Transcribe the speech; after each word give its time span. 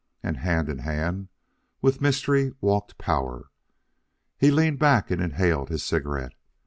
And 0.23 0.37
hand 0.37 0.67
in 0.67 0.79
hand 0.79 1.27
with 1.79 2.01
mystery 2.01 2.53
walked 2.59 2.97
Power. 2.97 3.51
He 4.35 4.49
leaned 4.49 4.79
back 4.79 5.11
and 5.11 5.21
inhaled 5.21 5.69
his 5.69 5.83
cigarette. 5.83 6.33